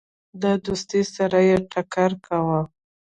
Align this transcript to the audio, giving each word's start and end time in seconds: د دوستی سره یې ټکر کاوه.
د 0.41 0.43
دوستی 0.65 1.01
سره 1.15 1.39
یې 1.49 1.57
ټکر 1.71 2.11
کاوه. 2.25 2.61